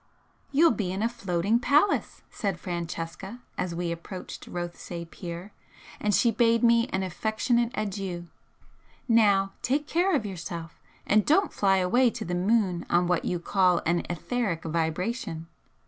[0.51, 5.51] "You'll be in a floating palace," said Francesca, as we approached Rothesay pier,
[5.99, 8.25] and she bade me an affectionate adieu
[9.07, 13.37] "Now take care of yourself, and don't fly away to the moon on what you
[13.37, 15.45] call an etheric vibration!